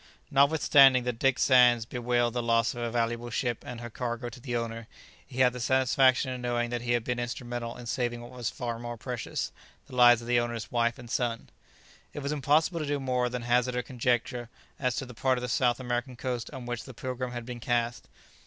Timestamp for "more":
8.79-8.97, 12.99-13.29